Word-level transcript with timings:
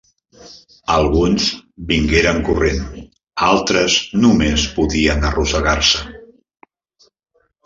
Alguns 0.93 1.49
vingueren 1.91 2.39
corrent, 2.47 2.81
altres 3.49 3.99
només 4.25 4.65
podien 4.79 5.29
arrossegar-se. 5.31 6.03